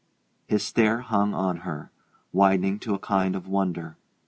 His 0.47 0.63
stare 0.65 1.01
hung 1.01 1.35
on 1.35 1.57
her, 1.57 1.91
widening 2.33 2.79
to 2.79 2.95
a 2.95 2.97
kind 2.97 3.35
of 3.35 3.47
wonder. 3.47 3.97